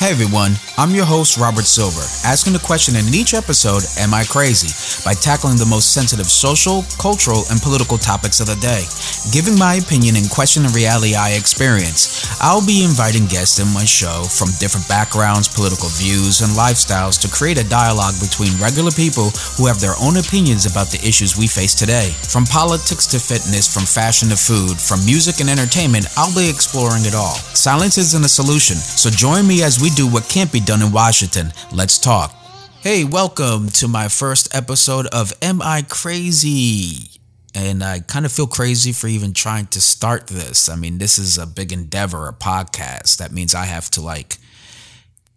Hey 0.00 0.16
everyone, 0.16 0.56
I'm 0.80 0.96
your 0.96 1.04
host 1.04 1.36
Robert 1.36 1.68
Silver, 1.68 2.00
asking 2.24 2.54
the 2.56 2.64
question 2.64 2.96
in 2.96 3.12
each 3.12 3.36
episode, 3.36 3.84
Am 4.00 4.16
I 4.16 4.24
Crazy? 4.24 4.72
by 5.04 5.12
tackling 5.12 5.60
the 5.60 5.68
most 5.68 5.92
sensitive 5.92 6.24
social, 6.24 6.88
cultural, 6.96 7.44
and 7.52 7.60
political 7.60 8.00
topics 8.00 8.40
of 8.40 8.48
the 8.48 8.56
day, 8.64 8.88
giving 9.28 9.60
my 9.60 9.76
opinion 9.76 10.16
and 10.16 10.32
questioning 10.32 10.72
reality 10.72 11.12
I 11.16 11.36
experience. 11.36 12.24
I'll 12.40 12.64
be 12.64 12.80
inviting 12.80 13.28
guests 13.28 13.60
in 13.60 13.68
my 13.76 13.84
show 13.84 14.24
from 14.24 14.56
different 14.56 14.88
backgrounds, 14.88 15.52
political 15.52 15.92
views, 15.92 16.40
and 16.40 16.56
lifestyles 16.56 17.20
to 17.20 17.28
create 17.28 17.60
a 17.60 17.68
dialogue 17.68 18.16
between 18.24 18.56
regular 18.56 18.96
people 18.96 19.36
who 19.60 19.68
have 19.68 19.84
their 19.84 20.00
own 20.00 20.16
opinions 20.16 20.64
about 20.64 20.88
the 20.88 21.00
issues 21.04 21.36
we 21.36 21.44
face 21.44 21.76
today. 21.76 22.16
From 22.24 22.48
politics 22.48 23.04
to 23.12 23.20
fitness, 23.20 23.68
from 23.68 23.84
fashion 23.84 24.32
to 24.32 24.38
food, 24.40 24.80
from 24.80 25.04
music 25.04 25.44
and 25.44 25.52
entertainment, 25.52 26.08
I'll 26.16 26.32
be 26.32 26.48
exploring 26.48 27.04
it 27.04 27.12
all. 27.12 27.36
Silence 27.60 27.98
isn't 27.98 28.24
a 28.24 28.28
solution, 28.28 28.74
so 28.76 29.10
join 29.10 29.46
me 29.46 29.62
as 29.62 29.78
we 29.78 29.90
do 29.90 30.06
what 30.06 30.26
can't 30.30 30.50
be 30.50 30.60
done 30.60 30.80
in 30.80 30.90
Washington. 30.92 31.52
Let's 31.70 31.98
talk. 31.98 32.32
Hey, 32.80 33.04
welcome 33.04 33.68
to 33.72 33.86
my 33.86 34.08
first 34.08 34.54
episode 34.54 35.06
of 35.08 35.34
Am 35.42 35.60
I 35.60 35.84
Crazy? 35.86 37.20
And 37.54 37.84
I 37.84 38.00
kind 38.00 38.24
of 38.24 38.32
feel 38.32 38.46
crazy 38.46 38.92
for 38.92 39.08
even 39.08 39.34
trying 39.34 39.66
to 39.66 39.80
start 39.82 40.28
this. 40.28 40.70
I 40.70 40.76
mean, 40.76 40.96
this 40.96 41.18
is 41.18 41.36
a 41.36 41.46
big 41.46 41.70
endeavor, 41.70 42.28
a 42.28 42.32
podcast. 42.32 43.18
That 43.18 43.30
means 43.30 43.54
I 43.54 43.66
have 43.66 43.90
to 43.90 44.00
like 44.00 44.38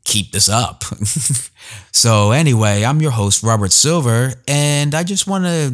keep 0.05 0.31
this 0.31 0.47
up. 0.47 0.85
so, 1.91 2.31
anyway, 2.31 2.85
I'm 2.85 3.01
your 3.01 3.11
host, 3.11 3.43
Robert 3.43 3.73
Silver, 3.73 4.31
and 4.47 4.95
I 4.95 5.03
just 5.03 5.27
want 5.27 5.43
to 5.43 5.73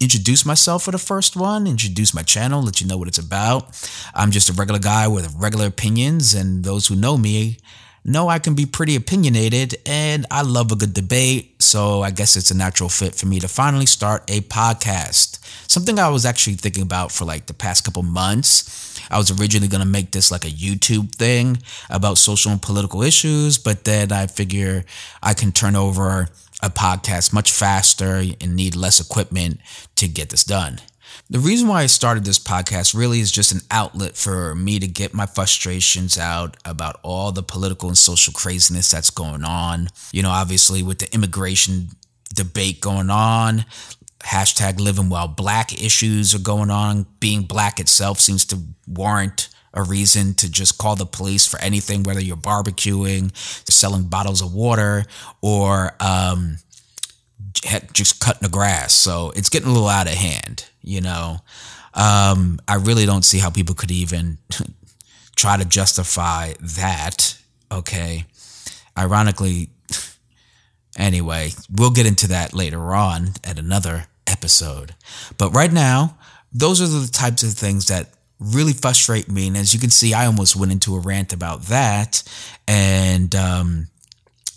introduce 0.00 0.44
myself 0.44 0.84
for 0.84 0.90
the 0.90 0.98
first 0.98 1.36
one, 1.36 1.66
introduce 1.66 2.14
my 2.14 2.22
channel, 2.22 2.62
let 2.62 2.80
you 2.80 2.86
know 2.86 2.96
what 2.96 3.08
it's 3.08 3.18
about. 3.18 3.80
I'm 4.14 4.30
just 4.30 4.48
a 4.48 4.52
regular 4.52 4.80
guy 4.80 5.08
with 5.08 5.34
regular 5.36 5.66
opinions, 5.66 6.34
and 6.34 6.64
those 6.64 6.86
who 6.88 6.96
know 6.96 7.16
me 7.16 7.58
know 8.06 8.28
I 8.28 8.38
can 8.38 8.54
be 8.54 8.66
pretty 8.66 8.94
opinionated 8.94 9.74
and 9.84 10.26
I 10.30 10.42
love 10.42 10.70
a 10.70 10.76
good 10.76 10.94
debate. 10.94 11.60
So 11.60 12.02
I 12.02 12.12
guess 12.12 12.36
it's 12.36 12.52
a 12.52 12.56
natural 12.56 12.88
fit 12.88 13.16
for 13.16 13.26
me 13.26 13.40
to 13.40 13.48
finally 13.48 13.86
start 13.86 14.30
a 14.30 14.42
podcast. 14.42 15.40
Something 15.68 15.98
I 15.98 16.08
was 16.08 16.24
actually 16.24 16.54
thinking 16.54 16.84
about 16.84 17.10
for 17.10 17.24
like 17.24 17.46
the 17.46 17.54
past 17.54 17.84
couple 17.84 18.04
months. 18.04 19.00
I 19.10 19.18
was 19.18 19.30
originally 19.30 19.68
going 19.68 19.82
to 19.82 19.88
make 19.88 20.12
this 20.12 20.30
like 20.30 20.44
a 20.44 20.50
YouTube 20.50 21.12
thing 21.16 21.58
about 21.90 22.18
social 22.18 22.52
and 22.52 22.62
political 22.62 23.02
issues, 23.02 23.58
but 23.58 23.84
then 23.84 24.12
I 24.12 24.28
figure 24.28 24.84
I 25.22 25.34
can 25.34 25.50
turn 25.50 25.74
over 25.74 26.28
a 26.62 26.70
podcast 26.70 27.32
much 27.32 27.52
faster 27.52 28.22
and 28.40 28.56
need 28.56 28.74
less 28.74 29.00
equipment 29.00 29.60
to 29.96 30.08
get 30.08 30.30
this 30.30 30.44
done. 30.44 30.80
The 31.28 31.38
reason 31.38 31.68
why 31.68 31.82
I 31.82 31.86
started 31.86 32.24
this 32.24 32.38
podcast 32.38 32.94
really 32.94 33.20
is 33.20 33.32
just 33.32 33.52
an 33.52 33.60
outlet 33.70 34.16
for 34.16 34.54
me 34.54 34.78
to 34.78 34.86
get 34.86 35.14
my 35.14 35.26
frustrations 35.26 36.18
out 36.18 36.56
about 36.64 37.00
all 37.02 37.32
the 37.32 37.42
political 37.42 37.88
and 37.88 37.98
social 37.98 38.32
craziness 38.32 38.90
that's 38.90 39.10
going 39.10 39.44
on. 39.44 39.88
You 40.12 40.22
know, 40.22 40.30
obviously, 40.30 40.82
with 40.82 40.98
the 40.98 41.12
immigration 41.14 41.88
debate 42.34 42.80
going 42.80 43.10
on, 43.10 43.64
hashtag 44.20 44.78
living 44.78 45.08
while 45.08 45.28
black 45.28 45.72
issues 45.72 46.34
are 46.34 46.40
going 46.40 46.70
on. 46.70 47.06
Being 47.20 47.42
black 47.42 47.80
itself 47.80 48.20
seems 48.20 48.44
to 48.46 48.58
warrant 48.86 49.48
a 49.76 49.84
reason 49.84 50.34
to 50.34 50.50
just 50.50 50.78
call 50.78 50.96
the 50.96 51.06
police 51.06 51.46
for 51.46 51.60
anything, 51.60 52.02
whether 52.02 52.20
you're 52.20 52.36
barbecuing, 52.36 53.30
selling 53.70 54.04
bottles 54.04 54.42
of 54.42 54.52
water, 54.52 55.04
or 55.40 55.94
um, 56.00 56.56
just 57.92 58.20
cutting 58.20 58.42
the 58.42 58.52
grass. 58.52 58.92
So 58.92 59.32
it's 59.36 59.48
getting 59.48 59.68
a 59.68 59.72
little 59.72 59.88
out 59.88 60.08
of 60.08 60.14
hand 60.14 60.66
you 60.86 61.02
know. 61.02 61.40
Um, 61.92 62.58
I 62.66 62.76
really 62.76 63.04
don't 63.04 63.24
see 63.24 63.38
how 63.38 63.50
people 63.50 63.74
could 63.74 63.90
even 63.90 64.38
try 65.36 65.58
to 65.58 65.64
justify 65.66 66.54
that. 66.60 67.36
Okay. 67.70 68.24
Ironically, 68.96 69.70
anyway, 70.96 71.50
we'll 71.70 71.90
get 71.90 72.06
into 72.06 72.28
that 72.28 72.54
later 72.54 72.94
on 72.94 73.30
at 73.44 73.58
another 73.58 74.06
episode. 74.26 74.94
But 75.36 75.50
right 75.54 75.72
now, 75.72 76.16
those 76.52 76.80
are 76.80 76.86
the 76.86 77.08
types 77.12 77.42
of 77.42 77.52
things 77.52 77.88
that 77.88 78.10
really 78.38 78.72
frustrate 78.72 79.30
me. 79.30 79.46
And 79.46 79.56
as 79.56 79.72
you 79.72 79.80
can 79.80 79.90
see, 79.90 80.14
I 80.14 80.26
almost 80.26 80.56
went 80.56 80.72
into 80.72 80.94
a 80.94 81.00
rant 81.00 81.32
about 81.32 81.62
that. 81.64 82.22
And, 82.68 83.34
um, 83.34 83.88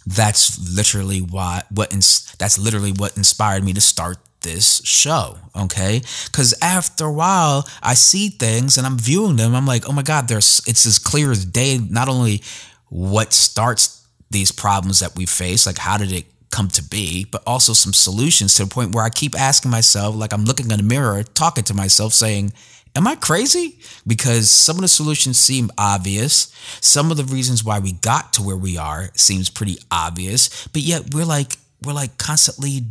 that's 0.05 0.57
literally 0.75 1.19
why 1.19 1.61
what 1.69 1.93
ins- 1.93 2.33
that's 2.39 2.57
literally 2.57 2.91
what 2.91 3.15
inspired 3.15 3.63
me 3.63 3.73
to 3.73 3.81
start 3.81 4.17
this 4.41 4.81
show, 4.85 5.37
okay? 5.55 6.01
Because 6.25 6.53
after 6.61 7.05
a 7.05 7.11
while, 7.11 7.67
I 7.83 7.93
see 7.93 8.29
things 8.29 8.77
and 8.77 8.87
I'm 8.87 8.97
viewing 8.97 9.35
them. 9.35 9.53
I'm 9.53 9.65
like, 9.65 9.87
oh 9.87 9.91
my 9.91 10.01
God, 10.01 10.27
there's 10.27 10.61
it's 10.65 10.85
as 10.85 10.97
clear 10.97 11.31
as 11.31 11.45
day. 11.45 11.77
Not 11.77 12.07
only 12.07 12.41
what 12.89 13.33
starts 13.33 14.07
these 14.31 14.51
problems 14.51 14.99
that 14.99 15.15
we 15.15 15.25
face, 15.25 15.65
like 15.65 15.77
how 15.77 15.97
did 15.97 16.11
it 16.11 16.25
come 16.49 16.69
to 16.69 16.83
be, 16.83 17.25
but 17.25 17.43
also 17.45 17.73
some 17.73 17.93
solutions 17.93 18.55
to 18.55 18.63
the 18.63 18.69
point 18.69 18.91
where 18.91 19.03
I 19.03 19.09
keep 19.09 19.39
asking 19.39 19.71
myself, 19.71 20.15
like 20.15 20.33
I'm 20.33 20.45
looking 20.45 20.71
in 20.71 20.77
the 20.77 20.83
mirror, 20.83 21.23
talking 21.23 21.63
to 21.65 21.73
myself, 21.73 22.13
saying, 22.13 22.53
Am 22.95 23.07
I 23.07 23.15
crazy? 23.15 23.79
Because 24.05 24.49
some 24.49 24.77
of 24.77 24.81
the 24.81 24.87
solutions 24.87 25.37
seem 25.39 25.69
obvious. 25.77 26.53
Some 26.81 27.11
of 27.11 27.17
the 27.17 27.23
reasons 27.23 27.63
why 27.63 27.79
we 27.79 27.93
got 27.93 28.33
to 28.33 28.43
where 28.43 28.57
we 28.57 28.77
are 28.77 29.09
seems 29.13 29.49
pretty 29.49 29.77
obvious, 29.91 30.67
but 30.67 30.81
yet 30.81 31.13
we're 31.13 31.25
like 31.25 31.57
we're 31.83 31.93
like 31.93 32.17
constantly 32.17 32.85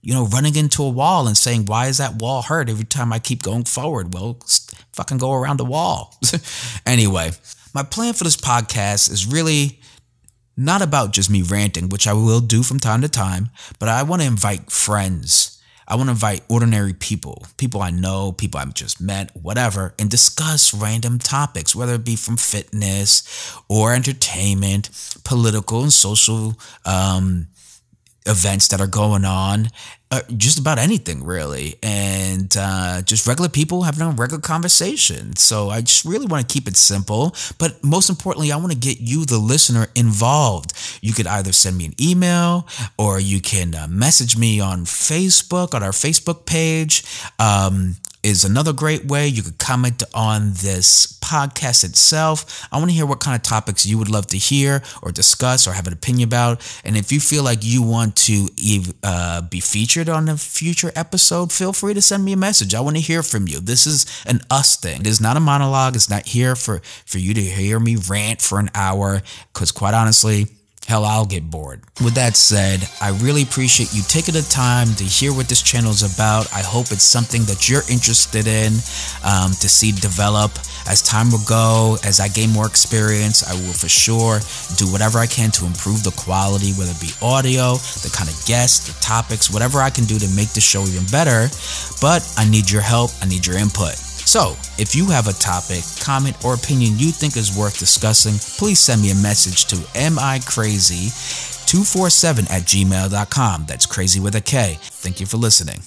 you 0.00 0.14
know, 0.14 0.26
running 0.26 0.56
into 0.56 0.82
a 0.82 0.88
wall 0.88 1.26
and 1.26 1.36
saying, 1.36 1.66
why 1.66 1.86
is 1.86 1.98
that 1.98 2.14
wall 2.22 2.42
hurt 2.42 2.70
every 2.70 2.84
time 2.84 3.12
I 3.12 3.18
keep 3.18 3.42
going 3.42 3.64
forward? 3.64 4.14
Well, 4.14 4.38
fucking 4.92 5.18
go 5.18 5.32
around 5.32 5.58
the 5.58 5.64
wall. 5.64 6.16
anyway, 6.86 7.32
my 7.74 7.82
plan 7.82 8.14
for 8.14 8.24
this 8.24 8.36
podcast 8.36 9.10
is 9.10 9.26
really 9.26 9.80
not 10.56 10.82
about 10.82 11.12
just 11.12 11.30
me 11.30 11.42
ranting, 11.42 11.88
which 11.88 12.06
I 12.06 12.12
will 12.12 12.40
do 12.40 12.62
from 12.62 12.78
time 12.78 13.02
to 13.02 13.08
time, 13.08 13.50
but 13.78 13.88
I 13.88 14.02
want 14.02 14.22
to 14.22 14.28
invite 14.28 14.70
friends. 14.70 15.57
I 15.90 15.96
want 15.96 16.08
to 16.08 16.12
invite 16.12 16.42
ordinary 16.50 16.92
people, 16.92 17.46
people 17.56 17.80
I 17.80 17.90
know, 17.90 18.30
people 18.30 18.60
I've 18.60 18.74
just 18.74 19.00
met, 19.00 19.34
whatever, 19.34 19.94
and 19.98 20.10
discuss 20.10 20.74
random 20.74 21.18
topics, 21.18 21.74
whether 21.74 21.94
it 21.94 22.04
be 22.04 22.14
from 22.14 22.36
fitness 22.36 23.56
or 23.70 23.94
entertainment, 23.94 24.90
political 25.24 25.82
and 25.82 25.92
social 25.92 26.58
um, 26.84 27.48
events 28.26 28.68
that 28.68 28.82
are 28.82 28.86
going 28.86 29.24
on, 29.24 29.68
uh, 30.10 30.20
just 30.36 30.58
about 30.58 30.78
anything 30.78 31.24
really, 31.24 31.76
and 31.82 32.07
uh, 32.56 33.02
just 33.02 33.26
regular 33.26 33.48
people 33.48 33.82
having 33.82 34.02
a 34.02 34.10
regular 34.10 34.40
conversation. 34.40 35.36
So 35.36 35.70
I 35.70 35.80
just 35.80 36.04
really 36.04 36.26
want 36.26 36.46
to 36.46 36.52
keep 36.52 36.68
it 36.68 36.76
simple, 36.76 37.34
but 37.58 37.82
most 37.82 38.08
importantly, 38.08 38.52
I 38.52 38.56
want 38.56 38.72
to 38.72 38.78
get 38.78 39.00
you, 39.00 39.24
the 39.24 39.38
listener, 39.38 39.88
involved. 39.94 40.72
You 41.00 41.12
could 41.12 41.26
either 41.26 41.52
send 41.52 41.76
me 41.76 41.86
an 41.86 41.94
email 42.00 42.66
or 42.96 43.20
you 43.20 43.40
can 43.40 43.74
uh, 43.74 43.86
message 43.88 44.36
me 44.36 44.60
on 44.60 44.84
Facebook 44.84 45.74
on 45.74 45.82
our 45.82 45.92
Facebook 45.92 46.46
page. 46.46 47.04
Um, 47.38 47.96
is 48.22 48.44
another 48.44 48.72
great 48.72 49.04
way. 49.04 49.28
You 49.28 49.42
could 49.42 49.58
comment 49.58 50.02
on 50.14 50.50
this 50.50 51.18
podcast 51.20 51.84
itself. 51.84 52.66
I 52.72 52.78
want 52.78 52.90
to 52.90 52.96
hear 52.96 53.06
what 53.06 53.20
kind 53.20 53.36
of 53.36 53.42
topics 53.42 53.86
you 53.86 53.98
would 53.98 54.10
love 54.10 54.26
to 54.28 54.38
hear 54.38 54.82
or 55.02 55.12
discuss 55.12 55.66
or 55.66 55.72
have 55.72 55.86
an 55.86 55.92
opinion 55.92 56.28
about. 56.28 56.66
And 56.84 56.96
if 56.96 57.12
you 57.12 57.20
feel 57.20 57.42
like 57.42 57.60
you 57.62 57.82
want 57.82 58.16
to 58.16 58.48
uh, 59.02 59.42
be 59.42 59.60
featured 59.60 60.08
on 60.08 60.28
a 60.28 60.36
future 60.36 60.92
episode, 60.96 61.52
feel 61.52 61.72
free 61.72 61.94
to 61.94 62.02
send 62.02 62.24
me 62.24 62.32
a 62.32 62.36
message. 62.36 62.74
I 62.74 62.80
want 62.80 62.96
to 62.96 63.02
hear 63.02 63.22
from 63.22 63.46
you. 63.46 63.60
This 63.60 63.86
is 63.86 64.06
an 64.26 64.40
us 64.50 64.76
thing. 64.76 65.02
It 65.02 65.06
is 65.06 65.20
not 65.20 65.36
a 65.36 65.40
monologue. 65.40 65.94
It's 65.94 66.10
not 66.10 66.26
here 66.26 66.56
for, 66.56 66.80
for 67.06 67.18
you 67.18 67.34
to 67.34 67.42
hear 67.42 67.78
me 67.78 67.96
rant 68.08 68.40
for 68.40 68.58
an 68.58 68.70
hour. 68.74 69.22
Because 69.52 69.72
quite 69.72 69.94
honestly, 69.94 70.46
hell, 70.88 71.04
I'll 71.04 71.26
get 71.26 71.50
bored. 71.50 71.82
With 72.02 72.14
that 72.14 72.34
said, 72.34 72.80
I 73.02 73.10
really 73.20 73.42
appreciate 73.42 73.92
you 73.92 74.00
taking 74.08 74.32
the 74.32 74.42
time 74.48 74.88
to 74.94 75.04
hear 75.04 75.34
what 75.34 75.46
this 75.46 75.60
channel 75.60 75.90
is 75.90 76.02
about. 76.02 76.50
I 76.50 76.64
hope 76.64 76.90
it's 76.90 77.04
something 77.04 77.44
that 77.44 77.68
you're 77.68 77.84
interested 77.92 78.48
in 78.48 78.72
um, 79.20 79.52
to 79.60 79.68
see 79.68 79.92
develop. 79.92 80.50
As 80.88 81.02
time 81.02 81.30
will 81.30 81.44
go, 81.46 81.98
as 82.08 82.20
I 82.20 82.28
gain 82.28 82.48
more 82.50 82.64
experience, 82.66 83.44
I 83.44 83.52
will 83.52 83.76
for 83.76 83.92
sure 83.92 84.40
do 84.80 84.90
whatever 84.90 85.18
I 85.18 85.26
can 85.26 85.50
to 85.60 85.66
improve 85.66 86.02
the 86.02 86.16
quality, 86.16 86.72
whether 86.72 86.92
it 86.92 87.00
be 87.04 87.12
audio, 87.20 87.76
the 88.00 88.10
kind 88.16 88.30
of 88.30 88.40
guests, 88.46 88.88
the 88.88 88.96
topics, 89.04 89.52
whatever 89.52 89.80
I 89.80 89.90
can 89.90 90.04
do 90.04 90.18
to 90.18 90.28
make 90.32 90.56
the 90.56 90.64
show 90.64 90.88
even 90.88 91.04
better. 91.12 91.52
But 92.00 92.24
I 92.40 92.48
need 92.48 92.70
your 92.70 92.82
help, 92.82 93.12
I 93.20 93.28
need 93.28 93.46
your 93.46 93.58
input. 93.58 94.07
So, 94.28 94.52
if 94.76 94.94
you 94.94 95.06
have 95.06 95.26
a 95.26 95.32
topic, 95.32 95.82
comment, 96.00 96.44
or 96.44 96.52
opinion 96.52 96.98
you 96.98 97.10
think 97.10 97.38
is 97.38 97.56
worth 97.56 97.78
discussing, 97.78 98.34
please 98.58 98.78
send 98.78 99.00
me 99.00 99.10
a 99.10 99.14
message 99.14 99.64
to 99.68 99.76
micrazy247 99.76 102.50
at 102.50 102.64
gmail.com. 102.64 103.64
That's 103.66 103.86
crazy 103.86 104.20
with 104.20 104.34
a 104.34 104.42
K. 104.42 104.76
Thank 104.82 105.20
you 105.20 105.26
for 105.26 105.38
listening. 105.38 105.80